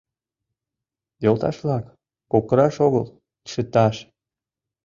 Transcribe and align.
—Йолташ-влак, 1.23 1.85
кокыраш 2.31 2.75
огыл, 2.87 3.05
чыташ! 3.49 3.95